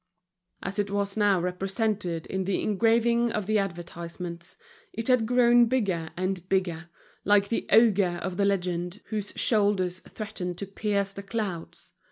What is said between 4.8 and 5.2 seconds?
it